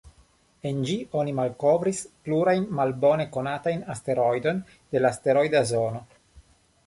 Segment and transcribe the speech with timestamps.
[0.69, 1.99] En ĝi oni malkovris
[2.29, 4.61] plurajn malbone konatajn asteroidojn
[4.95, 6.01] de la asteroida zono.